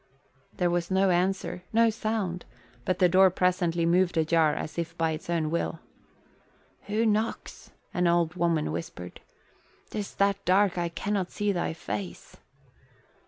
There 0.51 0.71
was 0.71 0.89
no 0.89 1.11
answer, 1.11 1.61
no 1.71 1.91
sound, 1.91 2.43
but 2.85 2.97
the 2.97 3.07
door 3.07 3.29
presently 3.29 3.85
moved 3.85 4.17
ajar 4.17 4.55
as 4.55 4.79
if 4.79 4.97
by 4.97 5.11
its 5.11 5.29
own 5.29 5.51
will. 5.51 5.79
"Who 6.87 7.05
knocks?" 7.05 7.69
an 7.93 8.07
old 8.07 8.33
woman 8.33 8.71
whispered. 8.71 9.21
"'Tis 9.91 10.15
that 10.15 10.43
dark 10.43 10.75
I 10.75 10.89
cannot 10.89 11.29
see 11.29 11.51
thy 11.51 11.73
face." 11.73 12.35